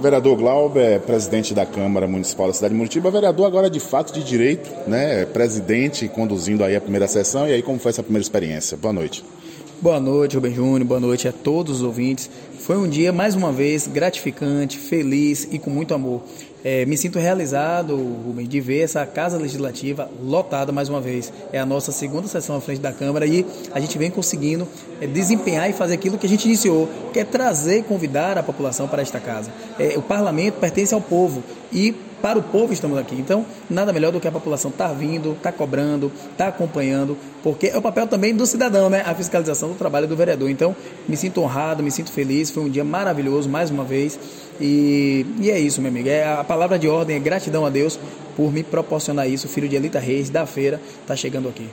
[0.00, 4.24] Vereador Glauber, presidente da Câmara Municipal da cidade de Muritiba, vereador agora de fato de
[4.24, 5.26] direito, né?
[5.26, 7.46] Presidente conduzindo aí a primeira sessão.
[7.46, 8.76] E aí, como foi essa primeira experiência?
[8.76, 9.22] Boa noite.
[9.82, 10.84] Boa noite, Rubem Júnior.
[10.84, 12.28] Boa noite a todos os ouvintes.
[12.58, 16.20] Foi um dia, mais uma vez, gratificante, feliz e com muito amor.
[16.62, 21.32] É, me sinto realizado, Rubem, de ver essa Casa Legislativa lotada mais uma vez.
[21.50, 24.68] É a nossa segunda sessão à frente da Câmara e a gente vem conseguindo
[25.00, 28.42] é, desempenhar e fazer aquilo que a gente iniciou, que é trazer e convidar a
[28.42, 29.50] população para esta casa.
[29.78, 31.42] É, o parlamento pertence ao povo
[31.72, 33.14] e para o povo estamos aqui.
[33.14, 36.48] Então, nada melhor do que a população estar tá vindo, estar tá cobrando, estar tá
[36.48, 39.02] acompanhando, porque é o papel também do cidadão, né?
[39.06, 40.50] A fiscalização do trabalho do vereador.
[40.50, 40.74] Então,
[41.08, 42.50] me sinto honrado, me sinto feliz.
[42.50, 44.18] Foi um dia maravilhoso, mais uma vez.
[44.60, 46.08] E, e é isso, meu amigo.
[46.08, 47.98] É, a palavra de ordem é gratidão a Deus
[48.36, 49.46] por me proporcionar isso.
[49.46, 51.66] O filho de Elita Reis, da feira, está chegando aqui.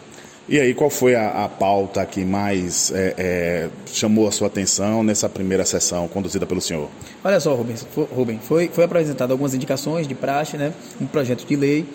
[0.49, 5.03] E aí, qual foi a, a pauta que mais é, é, chamou a sua atenção
[5.03, 6.89] nessa primeira sessão conduzida pelo senhor?
[7.21, 11.53] Olha só, Rubens, Rubem, foi, foi apresentado algumas indicações de praxe, né, um projeto de
[11.53, 11.85] lei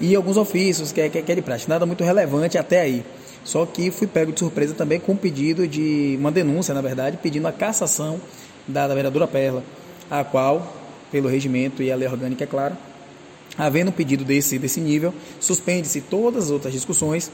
[0.00, 3.04] e alguns ofícios que é, que é de praxe, nada muito relevante até aí.
[3.44, 7.18] Só que fui pego de surpresa também com um pedido de, uma denúncia, na verdade,
[7.22, 8.20] pedindo a cassação
[8.66, 9.62] da, da vereadora Perla,
[10.10, 10.74] a qual,
[11.12, 12.76] pelo regimento e a lei orgânica, é claro,
[13.56, 17.30] havendo um pedido desse, desse nível, suspende-se todas as outras discussões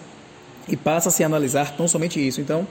[0.69, 2.41] e passa-se a analisar tão somente isso.
[2.41, 2.67] Então,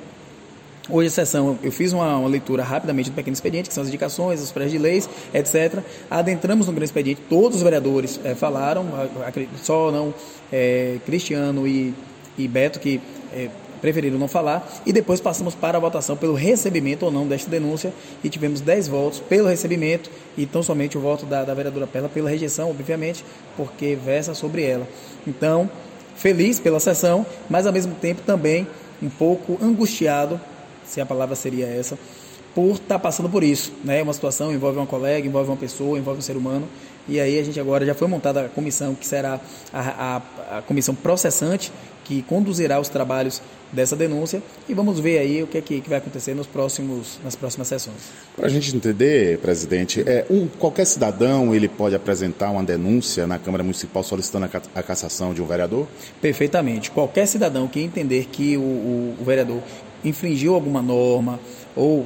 [0.90, 3.89] Hoje, a sessão, eu fiz uma, uma, leitura rapidamente do pequeno expediente, que são as
[3.89, 5.80] indicações, os projetos de leis, etc.
[6.09, 8.86] Adentramos no grande expediente, todos os vereadores é, falaram,
[9.62, 10.14] só não
[10.50, 11.94] é, Cristiano e,
[12.38, 13.02] e, Beto, que
[13.34, 13.50] é,
[13.81, 17.94] preferiram não falar, e depois passamos para a votação pelo recebimento ou não desta denúncia,
[18.23, 22.08] e tivemos 10 votos pelo recebimento, e tão somente o voto da, da vereadora Perla
[22.08, 23.26] pela rejeição, obviamente,
[23.58, 24.88] porque versa sobre ela.
[25.28, 25.70] Então,
[26.18, 28.68] feliz pela sessão, mas ao mesmo tempo também
[29.02, 30.40] um pouco angustiado,
[30.86, 31.98] se a palavra seria essa,
[32.58, 33.72] por estar tá passando por isso.
[33.83, 34.02] Né?
[34.02, 36.67] Uma situação envolve uma colega, envolve uma pessoa, envolve um ser humano.
[37.08, 39.39] E aí a gente agora já foi montada a comissão que será
[39.72, 41.72] a, a, a comissão processante
[42.03, 45.89] que conduzirá os trabalhos dessa denúncia e vamos ver aí o que, é que, que
[45.89, 47.98] vai acontecer nos próximos, nas próximas sessões.
[48.36, 53.37] Para a gente entender, presidente, é, um, qualquer cidadão ele pode apresentar uma denúncia na
[53.37, 55.86] Câmara Municipal solicitando a, a cassação de um vereador?
[56.21, 56.89] Perfeitamente.
[56.89, 59.61] Qualquer cidadão que entender que o, o, o vereador
[60.03, 61.39] infringiu alguma norma
[61.75, 62.05] ou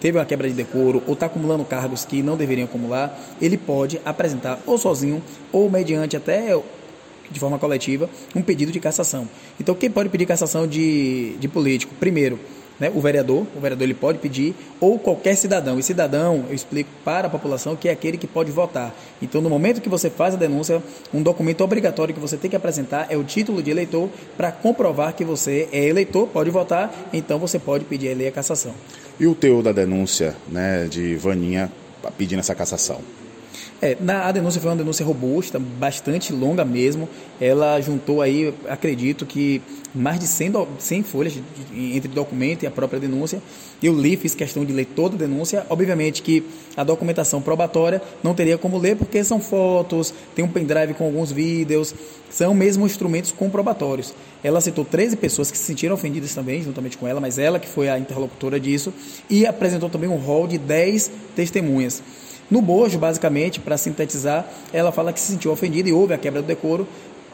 [0.00, 4.00] teve uma quebra de decoro ou está acumulando cargos que não deveriam acumular, ele pode
[4.04, 5.22] apresentar ou sozinho
[5.52, 6.56] ou mediante até
[7.30, 9.28] de forma coletiva, um pedido de cassação.
[9.60, 11.94] Então, quem pode pedir cassação de, de político?
[12.00, 12.38] Primeiro,
[12.78, 15.78] né, o vereador, o vereador ele pode pedir, ou qualquer cidadão.
[15.78, 18.94] E cidadão, eu explico para a população que é aquele que pode votar.
[19.20, 22.56] Então, no momento que você faz a denúncia, um documento obrigatório que você tem que
[22.56, 27.38] apresentar é o título de eleitor para comprovar que você é eleitor, pode votar, então
[27.38, 28.72] você pode pedir a lei a cassação.
[29.18, 31.70] E o teor da denúncia né, de Vaninha
[32.16, 33.00] pedindo essa cassação?
[33.80, 37.08] É, na, a denúncia foi uma denúncia robusta, bastante longa mesmo.
[37.40, 39.62] Ela juntou aí, acredito que
[39.94, 43.40] mais de 100, 100 folhas de, de, entre documento e a própria denúncia.
[43.80, 45.64] Eu li, fiz questão de ler toda a denúncia.
[45.70, 46.42] Obviamente que
[46.76, 51.30] a documentação probatória não teria como ler, porque são fotos, tem um pendrive com alguns
[51.30, 51.94] vídeos,
[52.28, 54.12] são mesmo instrumentos comprobatórios.
[54.42, 57.68] Ela citou 13 pessoas que se sentiram ofendidas também, juntamente com ela, mas ela que
[57.68, 58.92] foi a interlocutora disso,
[59.30, 62.02] e apresentou também um rol de 10 testemunhas.
[62.50, 66.40] No bojo, basicamente, para sintetizar, ela fala que se sentiu ofendida e houve a quebra
[66.40, 66.86] do decoro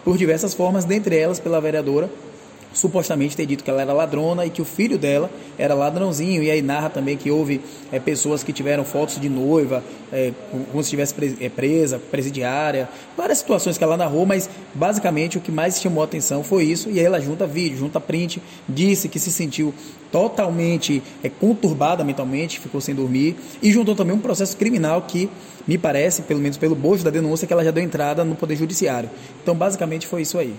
[0.05, 2.11] por diversas formas, dentre elas pela vereadora
[2.75, 6.43] supostamente ter dito que ela era ladrona e que o filho dela era ladrãozinho.
[6.43, 10.83] E aí narra também que houve é, pessoas que tiveram fotos de noiva, é, como
[10.83, 15.81] se estivesse é, presa, presidiária, várias situações que ela narrou, mas basicamente o que mais
[15.81, 16.91] chamou a atenção foi isso.
[16.91, 19.73] E aí ela junta vídeo, junta print, disse que se sentiu
[20.11, 25.29] totalmente é, conturbada mentalmente, ficou sem dormir, e juntou também um processo criminal que
[25.67, 28.57] me parece, pelo menos pelo bojo da denúncia, que ela já deu entrada no Poder
[28.57, 29.11] Judiciário.
[29.43, 30.55] Então, basicamente, foi isso aí.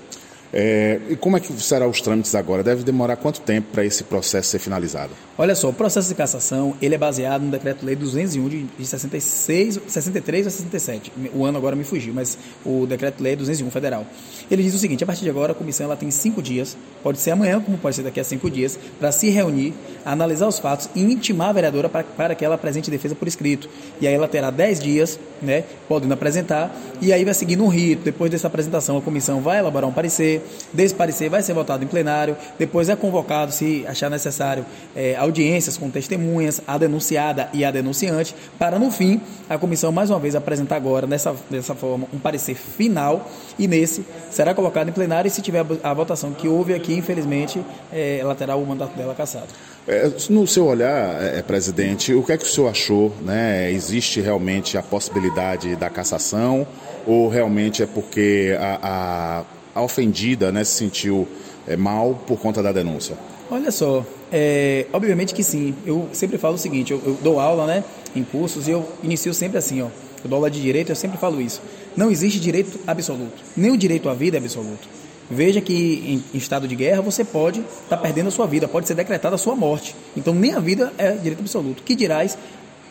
[0.57, 2.63] É, e como é que serão os trâmites agora?
[2.63, 5.11] Deve demorar quanto tempo para esse processo ser finalizado?
[5.37, 9.81] Olha só, o processo de cassação ele é baseado no decreto-lei 201 de, de 66,
[9.85, 11.11] 63 a 67.
[11.33, 14.07] O ano agora me fugiu, mas o decreto-lei 201 federal.
[14.49, 17.19] Ele diz o seguinte: a partir de agora a comissão ela tem cinco dias, pode
[17.19, 19.73] ser amanhã, como pode ser daqui a cinco dias, para se reunir,
[20.05, 23.69] analisar os fatos e intimar a vereadora para, para que ela apresente defesa por escrito.
[23.99, 28.03] E aí ela terá dez dias, né, podendo apresentar, e aí vai seguir um rito.
[28.05, 31.87] Depois dessa apresentação, a comissão vai elaborar um parecer desse parecer vai ser votado em
[31.87, 34.65] plenário, depois é convocado, se achar necessário,
[34.95, 40.09] é, audiências com testemunhas, a denunciada e a denunciante, para no fim a comissão mais
[40.09, 44.91] uma vez apresentar agora, dessa, dessa forma, um parecer final e nesse será colocado em
[44.91, 48.95] plenário e se tiver a votação que houve aqui, infelizmente, é, ela terá o mandato
[48.97, 49.47] dela cassado.
[49.87, 53.13] É, no seu olhar, é, presidente, o que é que o senhor achou?
[53.21, 53.71] Né?
[53.71, 56.65] Existe realmente a possibilidade da cassação
[57.05, 59.43] ou realmente é porque a, a,
[59.75, 61.27] a ofendida né, se sentiu
[61.67, 63.17] é, mal por conta da denúncia?
[63.51, 65.75] Olha só, é, obviamente que sim.
[65.85, 67.83] Eu sempre falo o seguinte, eu, eu, dou aula né,
[68.15, 69.87] em cursos e eu inicio sempre assim, ó.
[70.23, 71.61] Eu dou aula de direito, eu sempre falo isso.
[71.95, 73.43] Não existe direito absoluto.
[73.55, 74.87] Nem o direito à vida é absoluto.
[75.29, 78.87] Veja que em, estado de guerra você pode estar tá perdendo a sua vida, pode
[78.87, 79.95] ser decretada a sua morte.
[80.15, 81.83] Então nem a vida é direito absoluto.
[81.83, 82.37] Que dirás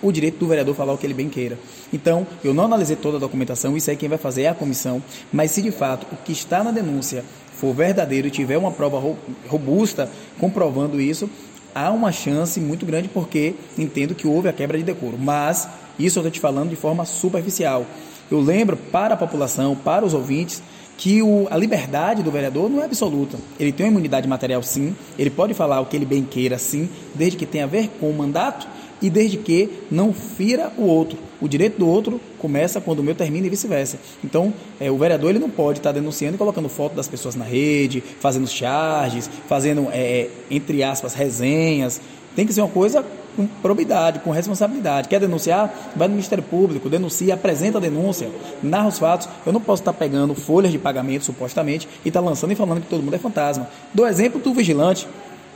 [0.05, 1.59] o direito do vereador falar o que ele bem queira.
[1.93, 5.03] Então, eu não analisei toda a documentação, isso aí quem vai fazer é a comissão,
[5.33, 7.25] mas se de fato o que está na denúncia
[7.55, 9.01] for verdadeiro e tiver uma prova
[9.49, 11.31] robusta comprovando isso,
[11.75, 15.17] há uma chance muito grande porque entendo que houve a quebra de decoro.
[15.19, 15.67] Mas
[15.99, 17.87] isso eu estou te falando de forma superficial.
[18.31, 20.63] Eu lembro para a população, para os ouvintes,
[20.97, 23.39] que o, a liberdade do vereador não é absoluta.
[23.59, 26.89] Ele tem uma imunidade material, sim, ele pode falar o que ele bem queira, sim,
[27.15, 28.67] desde que tenha a ver com o mandato
[29.03, 31.19] e desde que não fira o outro.
[31.41, 33.99] O direito do outro começa quando o meu termina e vice-versa.
[34.23, 37.45] Então, é, o vereador ele não pode estar denunciando e colocando foto das pessoas na
[37.45, 42.01] rede, fazendo charges, fazendo, é, entre aspas, resenhas.
[42.35, 45.09] Tem que ser uma coisa com probidade, com responsabilidade.
[45.09, 45.93] Quer denunciar?
[45.95, 48.31] Vai no Ministério Público, denuncia, apresenta a denúncia,
[48.63, 49.29] narra os fatos.
[49.45, 52.89] Eu não posso estar pegando folhas de pagamento, supostamente, e estar lançando e falando que
[52.89, 53.69] todo mundo é fantasma.
[53.93, 55.07] Do exemplo do vigilante.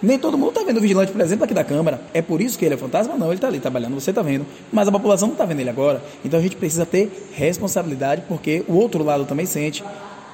[0.01, 2.01] Nem todo mundo está vendo o vigilante, por exemplo, aqui da Câmara.
[2.15, 3.17] É por isso que ele é fantasma?
[3.17, 4.47] Não, ele está ali trabalhando, você está vendo.
[4.73, 6.01] Mas a população não está vendo ele agora.
[6.25, 9.83] Então a gente precisa ter responsabilidade, porque o outro lado também sente.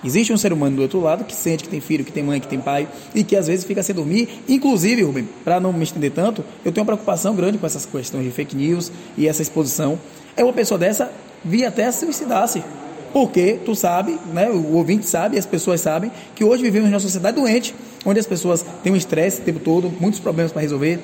[0.05, 2.39] Existe um ser humano do outro lado que sente que tem filho, que tem mãe,
[2.39, 4.29] que tem pai e que às vezes fica sem dormir.
[4.49, 8.25] Inclusive, Rubem, para não me estender tanto, eu tenho uma preocupação grande com essas questões
[8.25, 9.99] de fake news e essa exposição.
[10.37, 11.11] É uma pessoa dessa
[11.45, 12.63] vir até suicidar-se.
[13.13, 17.37] Porque tu sabe, né, o ouvinte sabe, as pessoas sabem, que hoje vivemos numa sociedade
[17.41, 17.73] doente,
[18.05, 20.99] onde as pessoas têm um estresse o tempo todo, muitos problemas para resolver,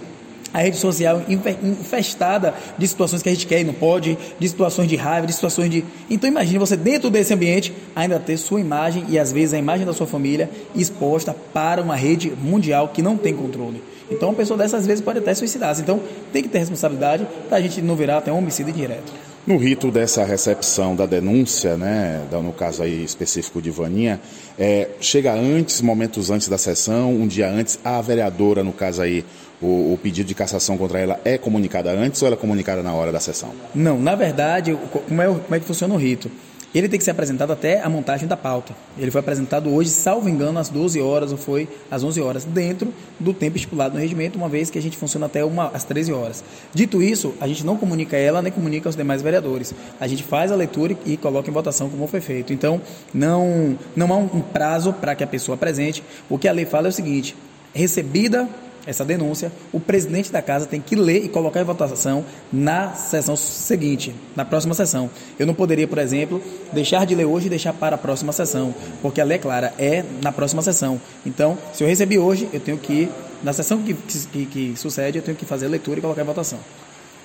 [0.52, 4.88] a rede social infestada de situações que a gente quer e não pode, de situações
[4.88, 5.84] de raiva, de situações de.
[6.08, 9.86] Então imagine você dentro desse ambiente ainda ter sua imagem e às vezes a imagem
[9.86, 13.82] da sua família exposta para uma rede mundial que não tem controle.
[14.10, 15.82] Então uma pessoa dessas vezes pode até suicidar-se.
[15.82, 16.00] Então
[16.32, 19.29] tem que ter responsabilidade para a gente não virar até um homicídio direto.
[19.46, 24.20] No rito dessa recepção da denúncia, né, no caso aí específico de Vaninha,
[24.58, 29.24] é, chega antes, momentos antes da sessão, um dia antes, a vereadora, no caso aí,
[29.60, 32.92] o, o, pedido de cassação contra ela é comunicada antes ou ela é comunicada na
[32.92, 33.50] hora da sessão?
[33.74, 34.76] Não, na verdade,
[35.08, 36.30] como é, como é que funciona o rito?
[36.74, 38.74] Ele tem que ser apresentado até a montagem da pauta.
[38.96, 42.94] Ele foi apresentado hoje, salvo engano, às 12 horas ou foi às 11 horas, dentro
[43.18, 46.12] do tempo estipulado no regimento, uma vez que a gente funciona até uma, às 13
[46.12, 46.44] horas.
[46.72, 49.74] Dito isso, a gente não comunica ela nem comunica aos demais vereadores.
[49.98, 52.52] A gente faz a leitura e coloca em votação como foi feito.
[52.52, 52.80] Então,
[53.12, 56.04] não, não há um prazo para que a pessoa apresente.
[56.28, 57.36] O que a lei fala é o seguinte:
[57.74, 58.48] recebida
[58.86, 63.36] essa denúncia, o presidente da casa tem que ler e colocar em votação na sessão
[63.36, 65.10] seguinte, na próxima sessão.
[65.38, 66.42] Eu não poderia, por exemplo,
[66.72, 69.74] deixar de ler hoje e deixar para a próxima sessão, porque a lei é clara,
[69.78, 71.00] é na próxima sessão.
[71.24, 73.08] Então, se eu recebi hoje, eu tenho que,
[73.42, 76.26] na sessão que, que, que sucede, eu tenho que fazer a leitura e colocar em
[76.26, 76.58] votação.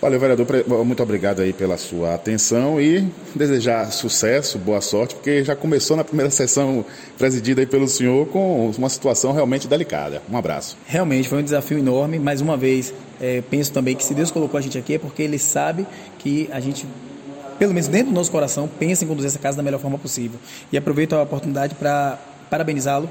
[0.06, 0.46] Valeu, vereador.
[0.86, 6.04] Muito obrigado aí pela sua atenção e desejar sucesso, boa sorte, porque já começou na
[6.04, 6.86] primeira sessão
[7.18, 10.22] presidida aí pelo senhor com uma situação realmente delicada.
[10.30, 10.78] Um abraço.
[10.86, 12.20] Realmente foi um desafio enorme.
[12.20, 15.24] Mais uma vez, é, penso também que se Deus colocou a gente aqui é porque
[15.24, 15.88] Ele sabe
[16.20, 16.86] que a gente
[17.58, 20.40] pelo menos dentro do nosso coração, pensa em conduzir essa casa da melhor forma possível.
[20.72, 23.10] E aproveito a oportunidade para parabenizá-lo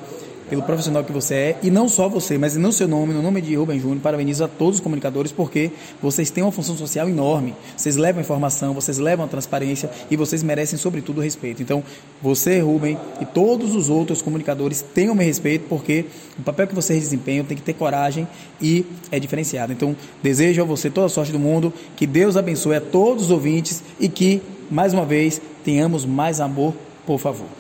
[0.48, 3.40] pelo profissional que você é, e não só você, mas no seu nome, no nome
[3.40, 5.70] de Rubem Júnior, parabenizo a todos os comunicadores, porque
[6.02, 7.54] vocês têm uma função social enorme.
[7.76, 11.62] Vocês levam informação, vocês levam a transparência e vocês merecem, sobretudo, respeito.
[11.62, 11.82] Então,
[12.22, 16.06] você, Rubem, e todos os outros comunicadores tenham meu respeito, porque
[16.38, 18.26] o papel que vocês desempenham tem que ter coragem
[18.60, 19.72] e é diferenciado.
[19.72, 23.30] Então, desejo a você toda a sorte do mundo, que Deus abençoe a todos os
[23.30, 26.74] ouvintes e que, mais uma vez, tenhamos mais amor,
[27.06, 27.46] por favor.